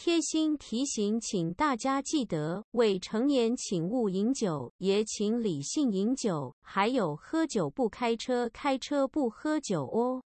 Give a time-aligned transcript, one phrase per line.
[0.00, 6.54] 贴心提醒，请大家记得未成年请勿饮酒，也请理性饮酒。
[6.60, 10.22] 还有，喝酒不开车，开车不喝酒哦。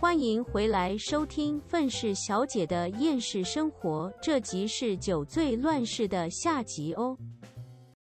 [0.00, 7.14] 欢迎回来收听《愤世小姐的厌世生活》，这集是酒醉乱世的下集哦。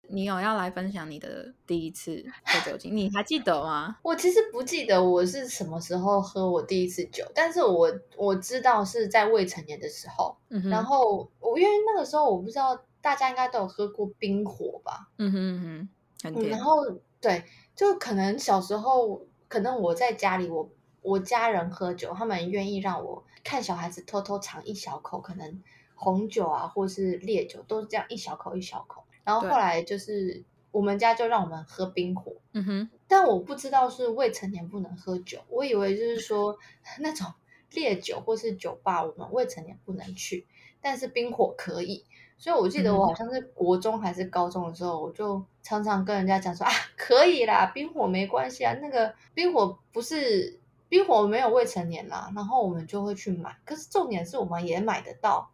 [0.07, 3.97] 你有要来分享你的第一次喝酒精，你还记得吗？
[4.01, 10.37] 我其实不记得我是什么时候喝我第一次酒，但是我我知道是在未成年的时候。
[10.49, 16.60] 嗯然后我因为那个时候我不知道大家应该都有喝过冰火吧，嗯哼嗯哼，很嗯，然。
[16.61, 16.75] 后
[17.21, 17.43] 对，
[17.75, 20.69] 就可能小时候，可能我在家里，我
[21.01, 25.63] 我家人喝酒，他们愿意让我看小孩子偷偷尝一小口，可能
[25.96, 29.04] 红酒啊，或是烈酒，都是这样一小口一小口。
[29.25, 36.58] 然后对后来就是我们家就让我们喝冰火，嗯哼，但我不知道是未成年不能喝酒，我以为就是说
[36.99, 37.33] 那种
[37.72, 40.47] 烈酒或是酒吧，我们未成年不能去，
[40.80, 42.05] 但是冰火可以。
[42.38, 53.55] 所以我记得我嗯好像是国中还是高中的时候，我就常常跟人家讲说啊，可以啦，冰火没关系啊，那个冰火不是冰火没有未成年啦，然后我们就会去买。
[53.64, 55.49] 可是重点是我们也买得到，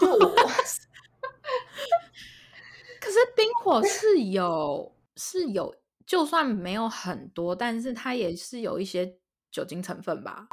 [0.00, 0.48] 就我可
[3.10, 5.74] 是冰火是有是有，
[6.06, 9.16] 就算没有很多，但是它也是有一些
[9.50, 10.48] 酒精成分吧？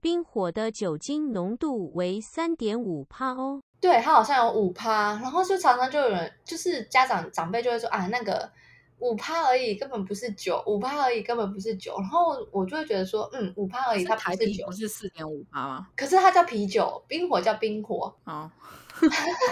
[0.00, 3.62] 冰火的酒精浓度为三点五帕哦。
[3.80, 8.50] 对它好像有五趴，然后就常常就有人，就是家长长辈就会说啊，那个
[8.98, 11.94] 五趴而已，根本不是酒，五趴而已，根本不是酒。
[11.98, 15.88] 然后我就会觉得说，嗯，五趴而已，它不是酒不，是四点五帕吗？
[15.96, 18.14] 可是它叫啤酒，冰火叫冰火。
[18.24, 18.50] 哦，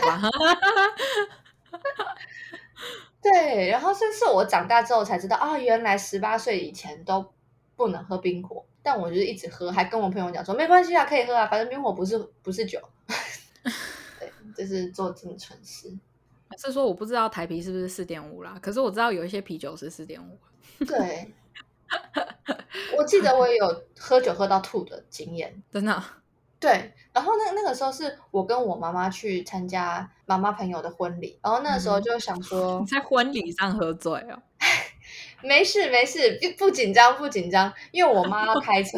[0.02, 0.22] 好吧，
[3.22, 7.32] 对，然后甚至我长大之后才知道啊，原来十八岁以前都
[7.76, 12.80] 不能喝冰火，但我就是一直喝，还跟我朋友讲说没关系啊，可以喝啊，反正冰火不是不是酒。
[14.18, 15.96] 对，就是做这么蠢事。
[16.58, 20.38] 是说我不知道台啤是不是四点五啦，可是我知道有一些啤酒是四点五。
[20.84, 21.32] 对，
[22.98, 25.62] 我记得我也有喝酒喝到吐的经验。
[25.70, 26.02] 真的，
[26.62, 32.02] 对，然后那那个时候是我跟我妈妈去参加妈妈朋友的婚礼，然后那个时候嗯。
[32.02, 34.40] 就想说，你在婚礼上喝醉哦？
[35.42, 38.96] 没事没事，不不紧张不紧张，因为我妈要开车，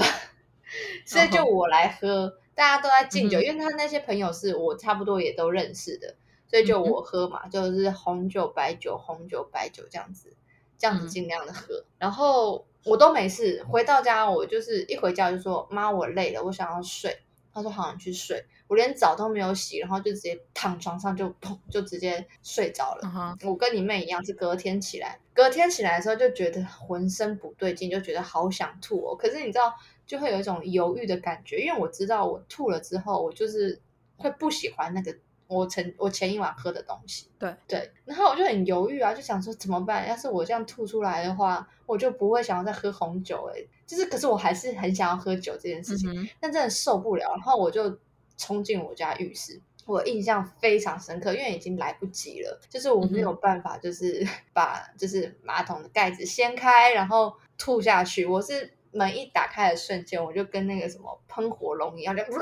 [1.07, 6.15] 所以就我来喝，大家都在敬酒，嗯因为他那些朋友是我差不多也都认识的，
[6.47, 10.37] 所以就我喝嘛，就是红酒白酒红酒白酒这样子，
[10.77, 11.09] 这样子嗯。
[11.09, 17.17] 尽量的喝，然后我都没事，回到家我就是一回家就说妈我累了，我想要睡，
[17.55, 23.37] 她说好你去睡，我连澡都没有洗，然后就直接躺床上就砰就直接睡着了。
[23.45, 29.17] 我跟你妹一样，是隔天起来，隔天起来的时候就觉得浑身不对劲，就觉得好想吐哦。
[29.17, 29.73] 可是你知道，
[30.05, 33.81] 就会有一种犹豫的感觉，因为我知道我吐了之后，我就是
[34.17, 35.17] 会不喜欢那个
[35.47, 37.29] 我前我前一晚喝的东西。
[37.39, 40.09] 对对，然后我就很犹豫啊，就想说怎么办？
[40.09, 46.11] 要是我这样吐出来的话，我就不会想要再喝红酒哎、就是可是我还是很想要喝酒这件事情。
[46.13, 47.99] 嗯，但真的受不了，然后我就
[48.37, 49.61] 冲进我家浴室。
[49.87, 58.25] 我印象非常深刻，因为已经来不及了，就是我没有办法，就是把就是马桶的盖子掀开，然后吐下去。
[58.25, 62.23] 我是门一打开的瞬间，我就跟那个什么喷火龙一样，就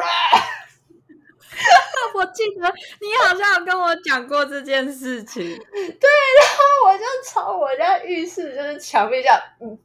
[2.14, 5.42] 我记得你好像有跟我讲过这件事情。
[5.42, 9.76] 对，然后我就朝我家浴室就是墙壁这样嗯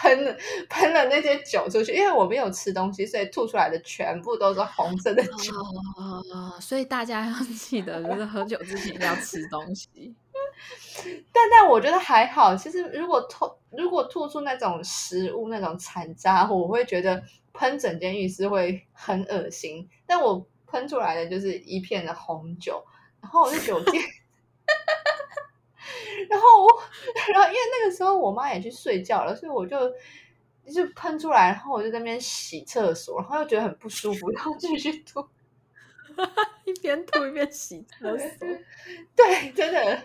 [0.00, 0.34] 喷了
[0.70, 5.52] 喷了那些酒出去，因为我没有吃东西，所以吐出来的全部都是红色的酒。
[5.96, 10.14] 哦，所以大家要记得，就是喝酒之前要吃东西。
[11.32, 17.22] 但但我觉得还好，其实如果吐如果吐出那种食物那种残渣，我会觉得
[17.52, 19.86] 喷整间浴室会很恶心。
[20.06, 22.82] 但我喷出来的就是一片的红酒，
[23.20, 24.02] 然后我就酒店，
[26.28, 26.82] 然后我
[27.32, 29.76] 然后因为那个时候我妈也去睡觉了，所以我就
[30.72, 35.24] 就喷出来，然后我就在那边洗厕所，然后又觉得很不舒服，然后继续吐。
[36.64, 38.28] 一边吐一边洗厕所。
[39.16, 40.02] 对，真的，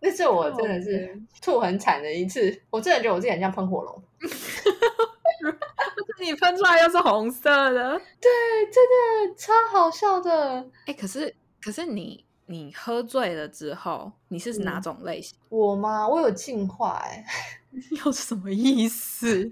[0.00, 2.62] 那是我真的是哦吐很惨的一次。
[2.70, 4.02] 我真的觉得我自己很像喷火龙。
[6.20, 7.98] 你喷出来又是红色的。
[8.20, 8.30] 对，
[8.70, 8.84] 真
[9.28, 10.66] 的超好笑的。
[10.86, 15.36] 哎、可是可是你你喝醉了之后，你是哪嗯种类型？
[15.50, 16.06] 我吗？
[16.08, 17.24] 我有进化哎、
[18.04, 19.50] 又是什么意思？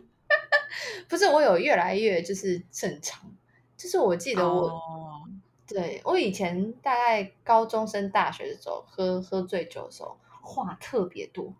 [1.08, 3.31] 不是我有越来越就是正常。
[3.76, 5.20] 就是我记得我、哦
[5.67, 11.55] 对我以前大概高中升大学的时候，喝喝醉酒的时候话特别多，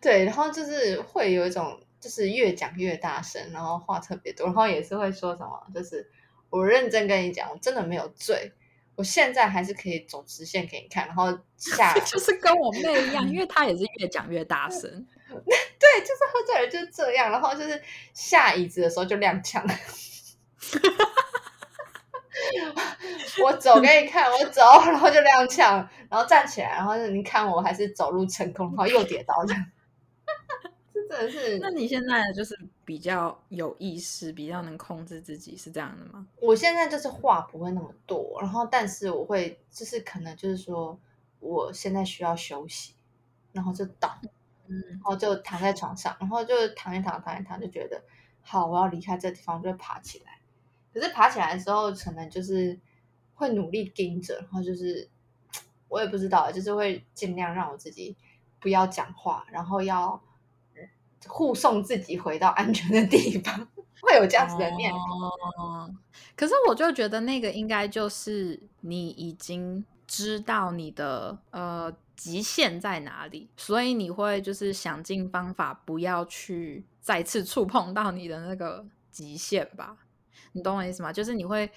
[0.00, 6.08] 对，然后就是会有一种，就是越讲越大声，然后话特别多，然后也是会说什么，就是
[6.48, 8.52] 我认真跟你讲，我真的没有醉，
[8.96, 11.26] 我现在还是可以走直线给你看，然后
[11.56, 15.06] 下就是跟我妹一样，因为她也是越讲越大 声。
[15.28, 17.80] 对，就是喝醉了就是这样，然后就是
[18.14, 19.62] 下椅子的时候就踉跄。
[23.42, 29.68] 我走给你看，我走，然后就踉跄，然后站起来，然后你看我还是走路成功，然后又跌倒，这样，这
[31.08, 31.58] 真的是。
[31.58, 36.26] 那你现在就是比较有意识，比较能控制自己，是这样的吗？
[36.40, 40.98] 我现在就是话不会那么多，然后但是我会就是可能就是说
[41.40, 42.94] 我现在需要休息，
[43.52, 44.18] 然后就倒，
[44.66, 48.02] 嗯，然后就躺在床上，然后就躺一躺，躺一躺，就觉得
[48.42, 50.40] 好，我要离开这地方，就会爬起来。
[50.92, 52.78] 可是爬起来的时候，可能就是
[53.34, 55.08] 会努力盯着，然后就是
[55.88, 58.16] 我也不知道，就是会尽量让我自己
[58.60, 60.20] 不要讲话，然后要
[61.26, 63.68] 护送自己回到安全的地方，
[64.02, 65.94] 会有这样子的念头。
[66.36, 79.96] 可是我就觉得那个应该就是你已经知道你的呃极限在哪里，所以你会就是想尽方法不要去再次触碰到你的那个极限吧。
[80.52, 81.12] 你懂我意思吗？
[81.12, 81.70] 就是你会，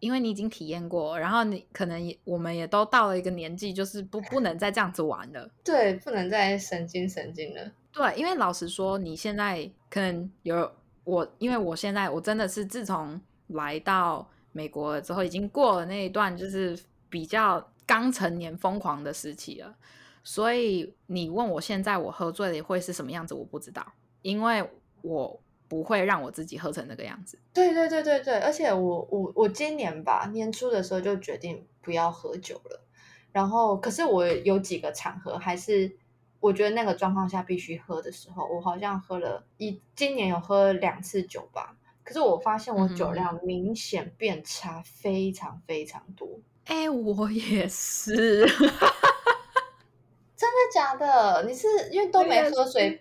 [0.00, 5.50] 因为你已经体验过，然后你可能也，我们也都到了一个年纪，就是不不能再这样子玩了。
[5.62, 7.72] 对，不能再神经神经了。
[7.94, 10.70] 对，因为老实说，你现在可能有
[11.04, 19.74] 我，因为我现在我真的是自从来到美国了之后，已经过了那一段就是比较刚成年疯狂的时期了。
[20.22, 23.86] 所以你问我现在我喝醉了会是什么样子，我不知道，
[24.22, 24.68] 因为
[25.02, 25.40] 我。
[25.66, 27.38] 不会让我自己喝成那个样子。
[27.52, 32.84] 对对对对对，而且我我我今年吧年初的时候就决定不要喝酒了。
[33.32, 35.96] 然后，可是我有几个场合还是
[36.44, 41.74] 我觉得那个状况下必须喝的时候，我好像喝了一今年有喝两次酒吧。
[42.02, 46.28] 可是我发现我酒量明显变差，非常非常多。
[46.66, 48.44] 哎，我也是，
[50.36, 51.44] 真的假的？
[51.46, 53.00] 你是因为都没喝水？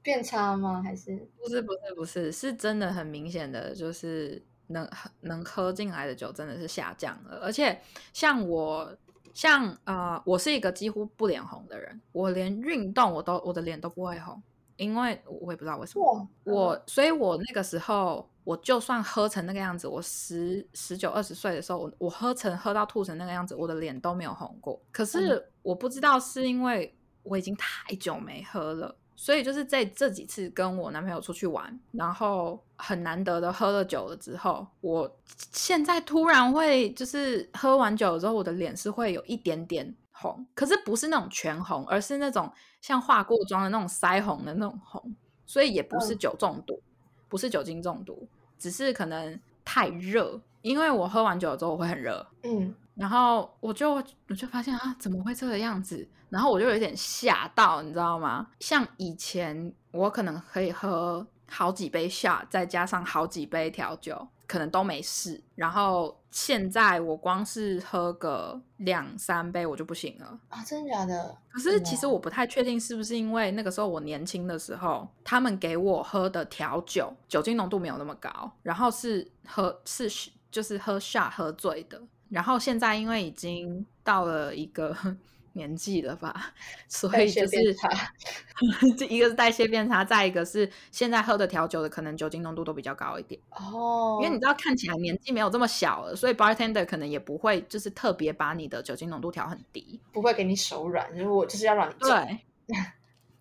[0.00, 0.80] 变差吗？
[0.80, 1.60] 还是不是？
[1.62, 4.88] 不是，不是，是真的很明显的，就是能
[5.22, 7.40] 能喝进来的酒真的是下降了。
[7.42, 7.80] 而且
[8.12, 8.96] 像我，
[9.34, 14.42] 像呃，我是一个几乎不脸红的人，我连运动我都我的脸都不会红，
[14.76, 16.28] 因为我也不知道为什么。
[16.44, 24.80] 我，所以我那个时候，我就算喝成那个样子，我十十九二十岁的时候，我我喝成喝到吐成那个样子，我的脸都没有红过。
[24.90, 28.96] 可是我不知道是因为我已经太久没喝了。
[29.20, 35.14] 所以就是在这几次跟我男朋友出去玩，然后很难得的喝了酒了之后，我
[35.52, 42.50] 现在突然会就是喝完酒之后，我的脸是会有一点点红，可是不是那种全红，而是那种
[42.80, 45.14] 像化过妆的那种腮红的那种红，
[45.44, 46.80] 所以也不是酒中毒，
[47.28, 48.26] 不是酒精中毒，
[48.58, 52.74] 只是可能太热，因为我喝完酒之后我会很热，嗯。
[53.00, 56.06] 然后我就我就发现啊，怎么会这个样子？
[56.28, 58.46] 然后我就有点吓到，你知道吗？
[58.60, 65.42] 像以前我可能可以喝好几杯下，再加上好几杯调酒，可能都没事。
[65.54, 70.62] 然后现在我光是喝个两三杯我就不行了啊！
[70.62, 71.38] 真的假的？
[71.48, 81.98] 可是其实我不太确定是不是因为那个时候我年轻的时候，他们给我喝的调酒酒精浓度没有那么高，然后是喝是就是喝下喝醉的。
[82.30, 84.96] 然后现在因为已经到了一个
[85.54, 86.54] 年纪了吧，
[86.86, 87.74] 所以就是
[88.96, 94.20] 这 一个是代谢变差，再一个是现在喝的调酒的可能酒精浓度都比较高一点哦。
[94.22, 102.38] 因为你知道看起来年纪没有这么小了，所以 bartender 可能也不会就是特别把你的酒精浓度调很低，不会给你手软，如果就是要让你对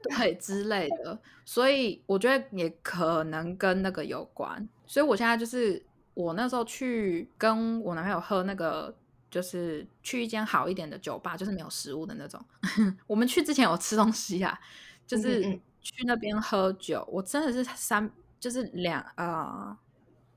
[0.18, 1.20] 对之类的。
[1.46, 4.68] 所以我觉得也可能跟那个有关。
[4.88, 5.86] 所以我现在就是。
[6.22, 8.94] 我那时候去跟我男朋友喝那个，
[9.32, 12.44] 就是去一间好一点的酒吧，就是没有食物的那种。
[13.08, 14.60] 我们去之前有吃东西啊，
[15.08, 15.42] 就是
[15.82, 17.08] 去那边喝酒。
[17.10, 19.78] 我真的是三，就是两呃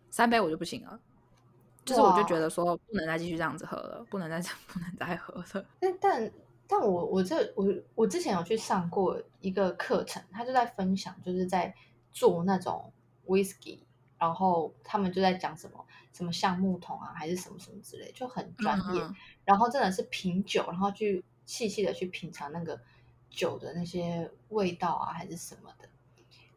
[0.09, 1.01] 三杯我就不行了，
[1.85, 5.67] 就是我就觉得说不能再继续这样子喝了，不能再 不能再喝了。
[5.81, 6.33] 但但
[6.69, 11.75] 但我我这我我之前有去上过一个课程，他就在分享，就是在
[12.12, 12.93] 做那种
[13.27, 13.81] whisky。
[14.23, 19.02] 然后他们就在讲什么什么橡木桶啊，还是什么什么之类，就很专业。
[19.45, 22.81] 然后真的是品酒，然后去细细的去品尝那个
[23.29, 25.88] 酒的那些味道啊，还是什么的。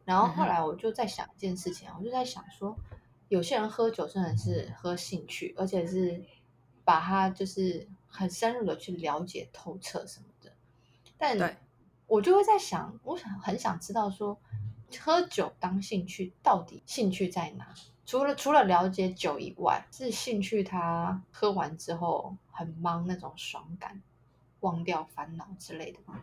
[0.04, 2.78] 然后后来我就在想一件事情，我就在想说，
[3.26, 6.22] 有些人喝酒真的是喝兴趣，而且是
[6.84, 10.52] 把它就是很深入的去了解透彻什么的。
[11.18, 11.58] 但
[12.06, 14.38] 我就会在想，我想很想知道说，
[15.00, 17.66] 喝酒当兴趣到底兴趣在哪？
[18.04, 24.00] 除了除了了解酒以外，是兴趣他喝完之后很忙那种爽感，
[24.60, 26.22] 忘掉烦恼之类的吗？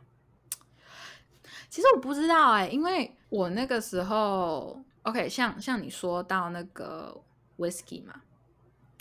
[1.69, 7.21] 其实我不知道哎、因为我那个时候，OK，像像你说到那个
[7.57, 8.21] whisky 嘛，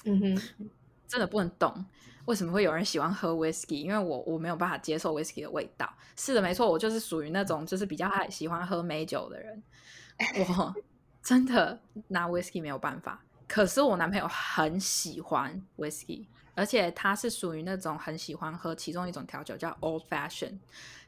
[0.05, 0.69] 嗯哼，
[1.07, 1.85] 真的不能懂
[2.27, 5.93] 为什么会有人喜欢喝 whisky，因为我我没有办法接受 whisky 的味道。
[6.17, 9.63] 是的，没错，我就是属于那种就是比较爱喜欢喝美酒的人，
[10.49, 10.75] 我
[11.23, 13.21] 真的拿 whisky 没有办法。
[13.49, 20.59] 可是我男朋友很喜欢 whisky，而且他是属于那种很喜欢喝其中一种调酒叫 old fashion，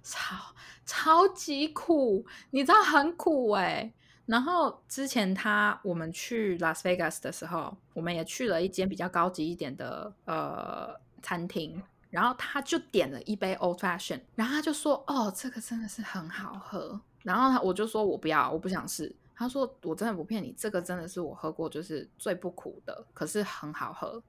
[0.03, 0.37] 超
[0.85, 3.91] 超级苦，你知道很苦哎、
[4.27, 24.23] 然后之前他我们去 Las Vegas 的时候，我们也去了一间比较高级一点的呃餐厅，然后他就点了一杯 Old Fashion，然后他就说：“哦，这个真的是很好喝。”然后他我就说：“我不要，我不想试。”他说：“我真的不骗你，这个真的是我喝过就是最不苦的，可是很好喝。”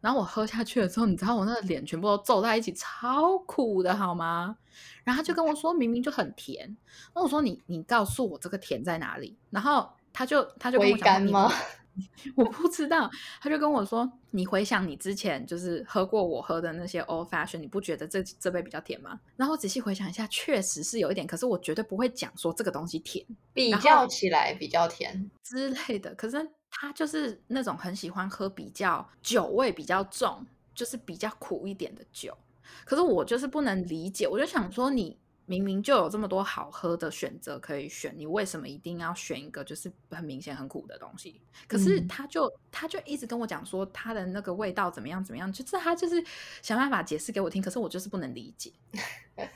[0.00, 4.56] 然后我喝下去了之后，你知道我那个脸全部都皱在一起，超苦的好吗？
[5.04, 6.76] 然后他就跟我说，明明就很甜。
[7.14, 9.36] 那我说你你告诉我这个甜在哪里？
[9.50, 11.52] 然后他就他就跟我回讲说你甘吗？
[12.36, 13.10] 我不知道，
[13.42, 19.18] 他就跟我说，你回想你之前就是喝过我喝的那些 old fashion，你不觉得这这杯比较甜吗？
[19.36, 26.14] 然后我仔细回想一下，确实是有一点，可是我绝对不会讲说这个东西甜比较起来比较甜，之类的。
[26.14, 32.36] 可是他就是那种很喜欢喝比较酒味比较重，就是比较苦一点的酒。
[32.84, 35.18] 可是我就是不能理解，我就想说你。
[35.46, 41.40] 明明就有这么多好喝的选择可以选，你为什么一定要选一个就是很明显很苦的东西？
[41.66, 46.24] 可是嗯他就、他就一直跟我讲说他的那个味道怎么样怎么样，就是他就是
[46.62, 48.72] 想办法解释给我听，可是我就是不能理解。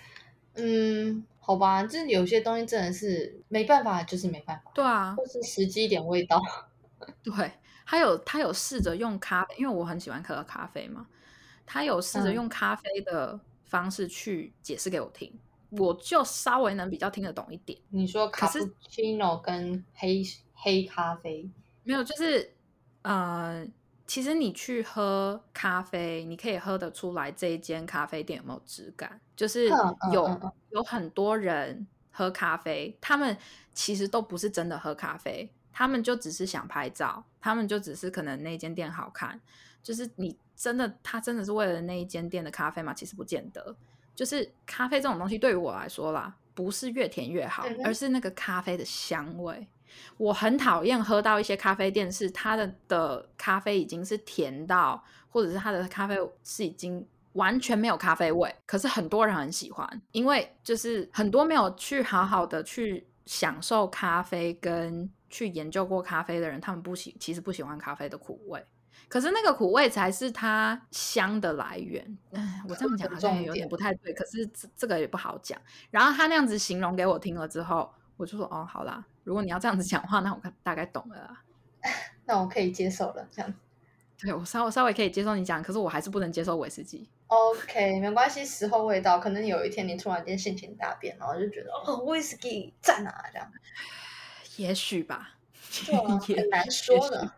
[0.54, 6.42] 嗯，好吧，就是有些东西真的是没办法，就是没办法，对啊，或是时机点味道。
[7.22, 7.52] 对，
[7.86, 11.06] 他有他有试着用咖啡，因为我很喜欢喝咖啡嘛，
[11.66, 12.34] 他有试着嗯。
[12.34, 15.32] 用咖啡的方式去解释给我听，
[15.70, 17.78] 我就稍微能比较听得懂一点。
[17.90, 18.58] 你说卡布
[18.88, 20.22] 奇诺跟黑
[20.54, 21.50] 黑咖啡，
[21.82, 22.54] 没有，就是
[23.02, 23.66] 呃，
[24.06, 29.68] 其实你去喝咖啡，你可以喝得出来这一间咖啡店有没有质感，就是
[30.12, 30.52] 有、嗯嗯。
[30.70, 33.36] 有很多人喝咖啡，他们
[33.72, 39.38] 其实都不是真的喝咖啡，他们就只是想拍照，他们就只是可能那间店好看，
[39.82, 42.94] 就是你真的他真的是为了那一间店的咖啡吗？
[42.94, 43.76] 其实不见得，
[44.14, 49.66] 就是咖啡这种东西对于我来说啦，不是越甜越好，而是那个咖啡的香味。
[50.16, 68.64] 我很讨厌喝到一些咖啡店是它的的咖啡已经是甜到，或者是它的咖啡是已经完全没有咖啡味，可是很多人很喜欢，因为就是很多没有去好好的去享受咖啡跟去研究过咖啡的人，他们不喜其实不喜欢咖啡的苦味。
[69.08, 72.16] 可是那个苦味才是它香的来源。
[72.30, 75.60] 嗯，我这样讲好像有点不太对，可是这这个也不好讲。
[75.90, 81.42] 然后他那样子形容给我听了之后，我就说哦，好啦，如果你要这样子讲话，那我大概懂了啦。
[82.26, 83.28] 那我可以接受了。
[83.32, 83.52] 这样
[84.16, 87.10] 对我稍微稍微可以接受你讲，可是我还是不能接受威士忌。
[87.26, 93.50] OK，没关系，时候未到，可能有一天你突然间性情大变，然后就觉得哦，威士忌赞啊，这样，
[94.56, 95.36] 也许吧，
[96.36, 97.32] 很难说呢。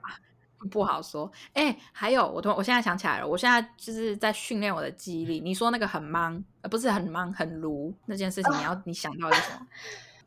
[0.71, 1.31] 不好说。
[1.53, 5.39] 哎、还有，我突我现在想起来了，我现在就是在训练我的记忆力。
[5.39, 9.67] 你说那个很忙，呃，不是很忙，很炉那件事情，你要你想到的是什么？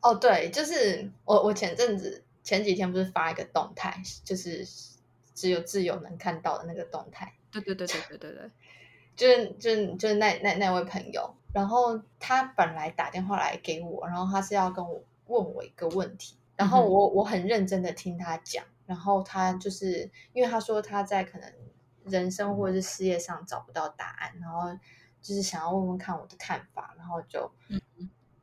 [0.00, 4.66] 哦，对，就是我我前阵子前几天不是发一个动态，就是
[5.34, 8.50] 只有自由能看到的那个动态，对对对对对对对，
[9.14, 21.50] 就是就是就是那那那位朋友，然后他本来打电话来给我，然后他是要跟我问我一个问题，然后我我很认真的听他讲，然后他就是因为他说他在可能
[22.04, 24.70] 人生或者是事业上找不到答案，然后
[25.22, 27.80] 就是想要问问看我的看法，然后就嗯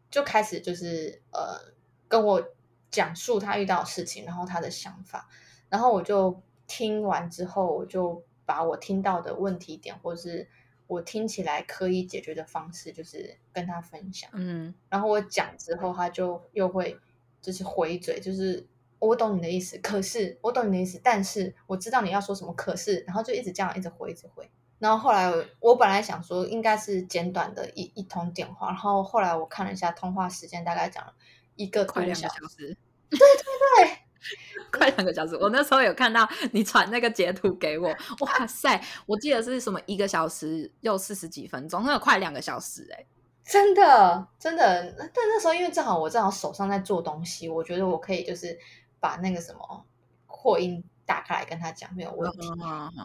[0.09, 1.71] 就开始就是呃
[2.07, 2.43] 跟我
[2.89, 5.29] 讲述他遇到的事情，然后他的想法，
[5.69, 10.49] 然后我就听完之后，我就把我听到的问题点，或是
[10.87, 14.27] 我听起来可以解决的方式，就是跟他分享。
[14.33, 14.73] 嗯。
[14.89, 16.99] 然后我讲之后，他就又会
[17.47, 18.67] 就是回嘴，就是
[18.99, 24.51] 我懂你的意思，可是我懂你的意思，但是我知道你要说什么，可是，然后就一直这样一直回，一直回。
[24.79, 31.13] 然后后来我我本来想说应该是简短的一一通电话，然后后来我看了一下通话时间，大概讲了
[31.55, 32.35] 一个多快两个小时。
[32.41, 32.77] 小时。
[33.09, 33.97] 对对对，
[34.77, 35.37] 快两个小时。
[35.37, 37.87] 我那时候有看到你传那个截图给我，
[38.19, 38.83] 哇塞！
[39.05, 43.05] 我记得是什么一个小时又四十几分钟，那有快两个小时哎、
[43.49, 48.59] 真的真的，但那时候因为正好我正好手上在做东西，我觉得我可以就是
[48.99, 49.85] 把那个什么
[50.25, 52.47] 扩音打开来跟他讲没有问题。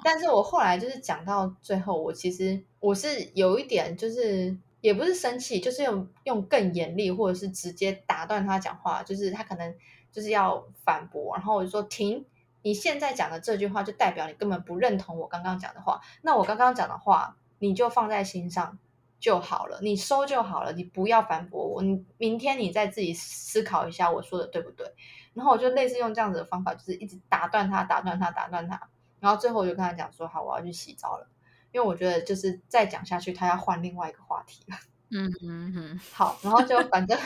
[0.03, 9.73] 但是我后来就是讲到最后，我其实我是有一点就是也不是生气，就是用用更严厉或者是直接打断他讲话，就是他可能
[10.11, 12.25] 就是要反驳，然后我就说停。
[12.65, 16.01] 你现在讲的这句话，就代表你根本不认同我刚刚讲的话。
[16.23, 18.79] 那我刚刚讲的话，你就放在心上
[19.23, 21.81] 就好了，你收就好了，你不要反驳我。
[21.81, 24.93] 你明天你再自己思考一下我说的对不对。
[25.33, 28.88] 然后我就类似用这样子的方法，就是一直打断他，打断他，打断他。
[29.21, 31.29] 然后最后我就跟他讲说：“好，我要去洗澡了，
[31.71, 34.76] 因为我觉得就是再讲下去，他要换另外一个话题了。”
[35.11, 36.00] 嗯嗯嗯。
[36.12, 37.17] 好，然后就反正。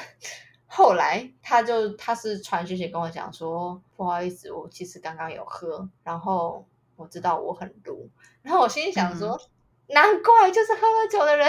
[0.69, 8.11] 后来他就他是传讯息跟我讲说，不好意思，我其实刚刚有喝，然后我知道我很撸，
[8.43, 9.41] 然后我心里想说，
[9.87, 11.49] 难怪就是喝了酒的人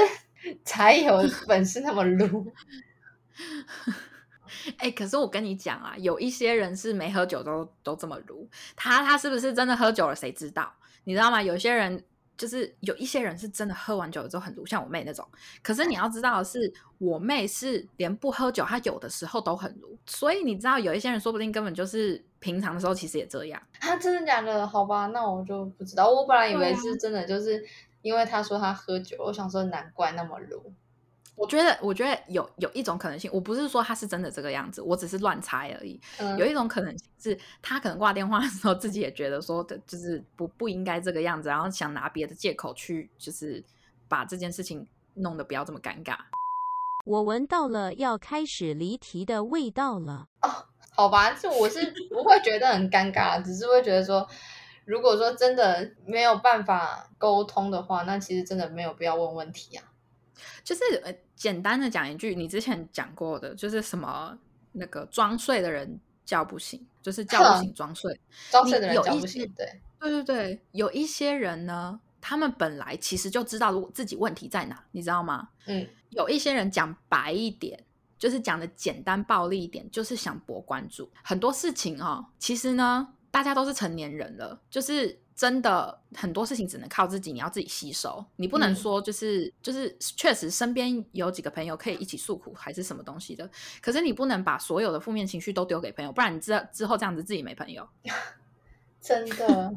[0.63, 2.51] 才有本事那么撸。
[4.77, 10.15] 哎，可是我跟你讲啊，有一些人是没喝酒都都这么撸，他他是不是真的喝酒了？
[10.15, 10.73] 谁知道？
[11.03, 11.41] 你知道吗？
[11.41, 12.03] 有些人。
[12.37, 15.27] 就是有一些人是真的喝完酒之后很撸，像我妹那种。
[15.63, 19.97] 可是你要知道的是，我妹是连不喝酒，她有的时候都很撸。
[20.05, 23.59] 所以你知道，有一些人说不定根本就是平常的时候其实也这样。
[23.79, 24.67] 他真的假的？
[24.67, 26.11] 好吧，那我就不知道。
[26.11, 27.65] 我本来以为是真的，就是
[28.01, 30.73] 因为他说他喝酒，我想说难怪那么鲁。
[31.35, 36.01] 我觉得，我觉得有有一种可能性，我不是说他是真的这个样子，我只是乱猜而已。
[36.37, 43.63] 有一种可能性是他可能挂电话的时候自己也觉得说的，就是不不应该这个样子，然后想拿别的借口去，就是
[44.07, 46.17] 把这件事情弄得不要这么尴尬。
[47.05, 50.27] 我闻到了要开始离题的味道了。
[50.41, 50.49] 哦，
[50.95, 54.27] 好吧，就我是不会觉得很尴尬，只是会觉得说，
[54.87, 59.83] 如果说真的没有办法沟通的话，那其实真的没有必要问问题啊。
[60.63, 64.37] 就是呃，简单的讲一句，你之前讲过的，就是什么
[64.71, 68.17] 那个装睡的人叫不醒，就是叫不醒装睡，
[68.49, 69.43] 装睡的人叫不醒。
[69.57, 75.49] 对，对对对，有一些人呢，他们本来其实就知道自己问题在哪，你知道吗？
[75.65, 77.83] 嗯，有一些人讲白一点，
[78.17, 81.09] 就是讲的简单暴力一点，就是想博关注。
[81.23, 85.19] 很多事情哦，其实呢，大家都是成年人了，就是。
[85.37, 93.47] 真的很多事情只能靠自己，你要自己吸收，你不能说就是就是确实身边有几个朋友可以一起诉苦还是什么东西的，
[93.79, 97.87] 可是你不能把所有的负面情绪都丢给朋友，不然你之之后这样子自己没朋友。
[98.99, 99.75] 真的，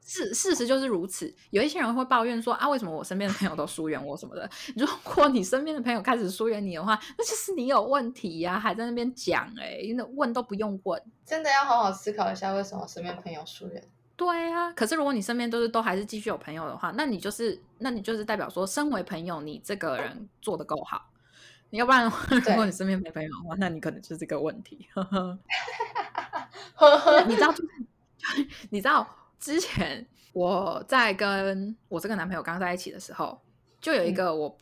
[0.00, 1.32] 事事实就是如此。
[1.50, 4.48] 有一些人会抱怨说啊，为什么我身边的朋友都疏远我什么的？
[4.76, 13.82] 如果你身边的朋友开始疏远你的话，那就是你有问题呀，还在那边讲哎，因为问都不用问，真的要好好思考一下，为什么身边朋友疏远。
[14.16, 21.06] 对啊，可是如果你身边都是都还是继续有朋友的话，那你就是那你就是代表说，身为朋友，你这个人做的够好。
[21.72, 24.88] 你要不然， 如果你身边没朋友的话，那你可能就是这个问题。
[26.74, 27.54] 呵呵你知道，
[28.70, 29.06] 你知道
[29.40, 33.40] 之前我在跟我这个男朋友刚在一起的时候，
[33.80, 34.56] 就有一个我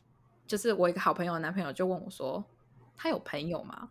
[0.47, 2.43] 就是我一个好朋友的男朋友就问我说，
[2.97, 3.91] 他有朋友吗？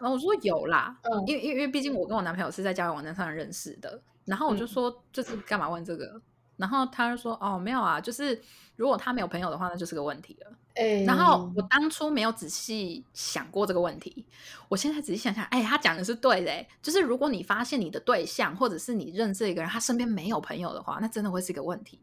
[0.00, 4.00] 然后我说有啦，因为因为因为毕竟我跟我男朋友是在交友网站上认识的。
[4.26, 6.20] 然后我就说，就是干嘛问这个？
[6.56, 8.40] 然后他就说，哦，没有啊，就是
[8.76, 10.52] 如果他没有朋友的话，那就是个问题了。
[10.74, 14.26] 哎，然后我当初没有仔细想过这个问题，
[14.68, 16.66] 我现在仔细想想，哎，他讲的是对的。
[16.82, 22.00] 就是如果你发现你的对象或者是你认识一个人，他身边没有朋友的话，那真的会是一个问题。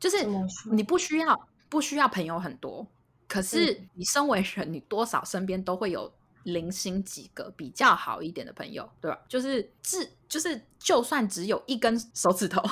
[0.00, 0.26] 就是
[0.72, 2.86] 你不需要不需要朋友很多，
[3.28, 6.12] 可是你身为人，你多少身边都会有。
[6.44, 9.18] 零星几个比较好一点的朋友，对吧？
[9.28, 12.62] 就是至就是，就算只有一根手指头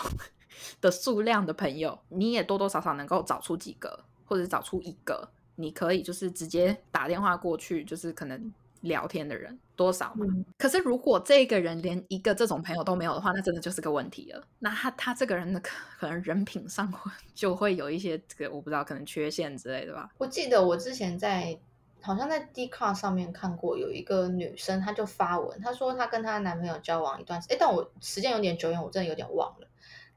[0.81, 10.27] 的数量的朋友，你也多多少少能够找出几个，或者找出一个，你可以就是直接打电话过去，就是可能聊天的人多少嘛。
[10.59, 14.43] 可是如果这个人连一个这种朋友都没有的话，那真的就是个问题了。
[14.59, 16.93] 那他他这个人的可能人品上
[17.35, 20.11] 就会有一些这个我不知道可能缺陷之类的吧。
[20.19, 21.59] 我记得我之前在。
[22.03, 29.67] 好像在 d c a r 上面看过有一个女生，她就发文，她说她跟她男朋友交往一段时，哎，但我时间有点久远，我真的有点忘了。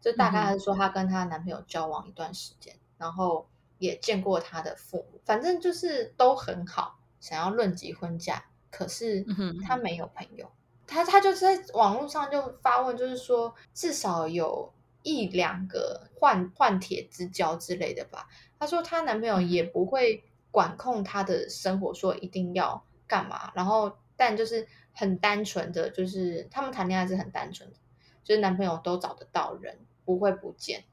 [0.02, 9.26] 就大概是说她跟她男朋友交往一段时间，然后也见过她的父母，反正就是都很好，想要论及婚嫁，可是
[9.66, 10.52] 她没有朋友，
[10.88, 18.28] 她她就在网络上就发问，就是说至少有一两个换换铁之交之类的吧。
[18.60, 20.24] 她说她男朋友也不会。
[20.52, 27.76] 管控她的生活，说一定要干嘛，然后但就是很单纯的，就是他们谈恋爱是很单纯的，
[28.24, 29.78] 就是男朋友都找得到人，
[30.10, 30.84] 不会不见，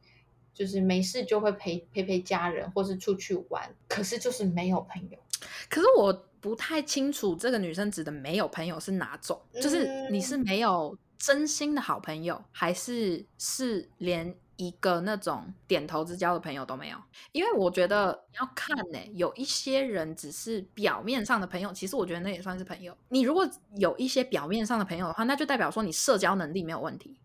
[0.52, 5.18] 就是没事就会陪陪陪家人，或是出去玩，可是就是没有朋友。
[5.70, 16.98] 可是我不太清楚这个女生指的没有朋友是哪种，就是你是嗯没有真心的好朋友，还是是连一个那种点头之交的朋友都没有？
[17.32, 22.94] 因为我觉得你要看呢、有一些人只是表面上的朋友，其实我觉得那也算是朋友。
[23.08, 27.18] 你如果有一些表面上的朋友的话，那就代表说你社交能力没有问题。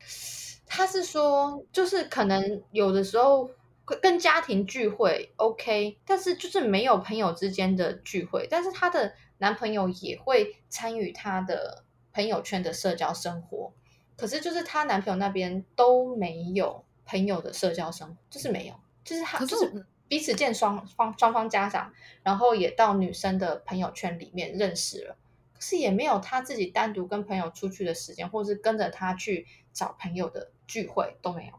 [0.74, 3.52] 他是说，就是可能有的时候
[3.84, 13.74] 会跟家庭聚会 OK，但是就是没有朋友之间的聚会，但是她的男朋友也会参与她的朋友圈的社交生活，
[14.16, 21.92] 可是就是她男朋友那边都没有朋友的社交生活，就是没有，就是他是就是彼此见双方双方家长，
[22.24, 25.18] 然后也到女生的朋友圈里面认识了。
[25.62, 31.54] 可是也没有他自己单独跟朋友出去的时间，或是跟着他去找朋友的聚会都没有。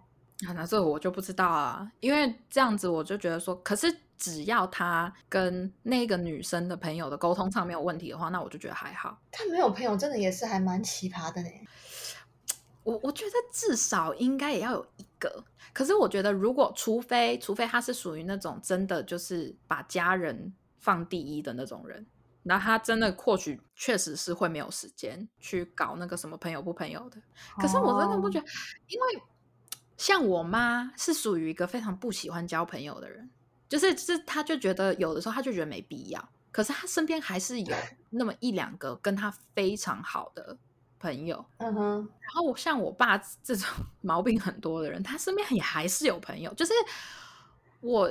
[0.48, 9.16] 啊，那这我就不知道啊，因为这样子我就觉得说，可是只要他跟那个女生的朋友的沟通上没有问题的话，那我就觉得还好。
[9.30, 11.48] 他没有朋友，真的也是还蛮奇葩的呢。
[12.82, 15.44] 我我觉得至少应该也要有一个。
[15.72, 22.04] 可是我觉得，如果除非除非他是属于那种真的就是把家人放第一的那种人，
[22.44, 27.16] 那他真的或许确实是会没有时间去搞那个什么朋友不朋友的。
[27.58, 28.52] 可是我真的不觉得，得，
[28.88, 29.22] 因为
[29.96, 33.30] 像我妈是属于一个非常不喜欢交朋友的人，
[33.68, 37.76] 就是就是她就觉得有的时候她就觉得没必要，可是她身边还是有
[38.10, 40.56] 那么一两个跟她非常好的
[40.98, 41.44] 朋友。
[41.58, 43.68] 嗯哼，然后像我爸这种
[44.02, 46.52] 毛病很多的人，他身边也还是有朋友。
[46.54, 46.72] 就是
[47.80, 48.10] 我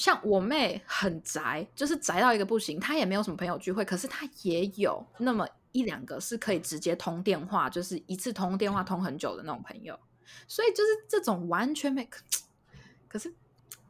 [0.00, 9.98] 像我妹很宅，就是宅到一个不行，她也没有什么朋友聚会，可是她也有那么一两个是可以直接通电话，就是一次通电话通很久的那种朋友。
[10.48, 12.08] 所以就是这种完全没，
[13.08, 13.30] 可是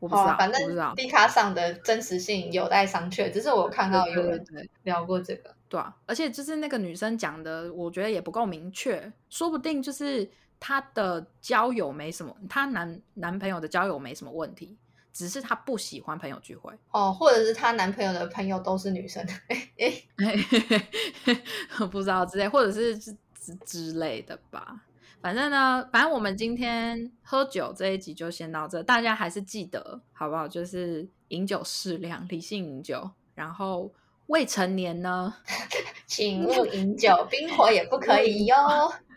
[0.01, 0.97] 我不知道，反正不知道正。
[0.97, 3.31] D 卡上的真实性有待商榷。
[3.31, 4.45] 只是我看到有人
[4.83, 14.77] 聊过这个，对啊，而且就是那个女生讲的，我觉得也不够明确，说不定就是她的交友没什么，她男男朋友的交友没什么问题，
[15.13, 20.05] 只是她不喜欢朋友聚会，哦，或者是她男朋友的朋友都是女生， 哎
[21.91, 24.83] 不知道之类，或者是之之之类的吧。
[25.21, 30.49] 反正呢，反正我们今天喝酒这一集就先到这，大家还是记得好不好？
[30.49, 33.93] 就是饮酒适量，理性饮酒，然后
[34.29, 35.35] 未成年呢，
[36.07, 38.57] 请勿饮酒，冰火也不可以哟。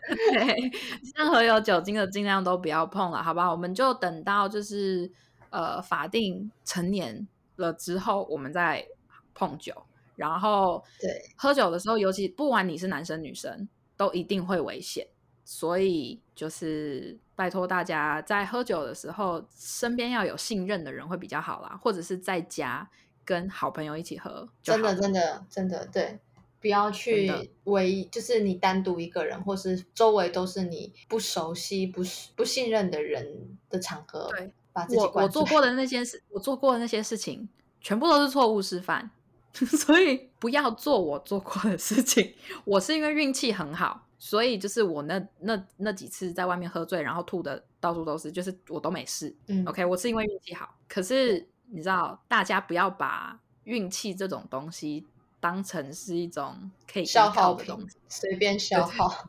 [0.06, 0.70] 对，
[1.16, 3.50] 任何有酒精的尽量都不要碰了，好不好？
[3.52, 5.10] 我们就等到就是
[5.54, 8.84] 呃法定成年了之后，我们再
[9.32, 9.72] 碰酒。
[10.16, 15.06] 然后对，喝酒的时候，尤其不管你是男生女生，都一定会危险。
[15.44, 22.90] 所以就是拜托大家在喝酒的时候，身边要有信任的人会比较好啦，或者是在家
[23.24, 24.48] 跟好朋友一起喝。
[24.62, 26.18] 真的真的真的对。
[26.60, 27.30] 不要去
[27.64, 32.00] 唯就是你单独一个人，或是周围都是你不熟悉、不
[32.34, 35.10] 不信任的人的场合，对，把自己我。
[35.14, 37.48] 我做过的那些事，我做过的那些事情，
[37.80, 39.10] 全部都是错误示范，
[39.54, 42.34] 所以不要做我做过的事情。
[42.66, 49.34] 我是因为运气很好，所以就是我那那那几次在外面喝醉，然后吐的到处都是，就是我都没事。
[49.46, 55.06] 嗯 OK，我是因为运气好，可是你知道，大家不要把运气这种东西
[55.40, 59.28] 当成是一种可以消耗的东西。，随便消耗。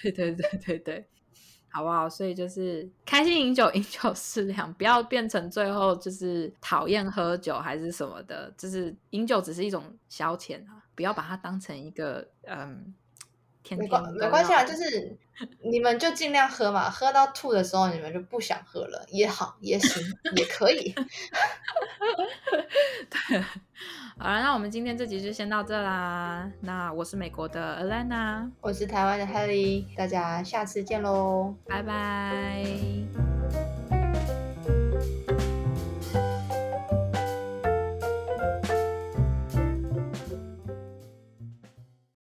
[0.00, 1.08] 对对对对对，
[1.70, 2.08] 好不好？
[2.08, 8.52] 所以就是开心饮酒，饮酒适量，不要变成最后就是讨厌喝酒还是什么的。
[8.56, 12.94] 就是饮酒只是一种消遣啊，不要把它当成一个嗯，
[13.68, 15.16] 天没关没关系啊，就 是
[15.62, 20.02] 你们就尽量喝嘛，喝到吐的时候你们就不想喝了，也好，也行，
[20.36, 20.94] 也可以。
[23.28, 23.44] 对。
[24.20, 26.50] 好了，那我们今天这集就先到这啦。
[26.62, 31.54] 那我是美国的 Alana，我是台湾的 Helly，大家下次见喽。
[31.68, 33.27] 拜拜。